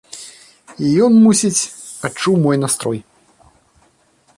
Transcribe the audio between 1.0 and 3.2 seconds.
ён, мусіць, адчуў мой настрой.